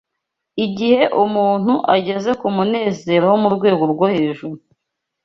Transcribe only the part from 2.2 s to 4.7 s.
ku munezero wo mu rwego rwo hejuru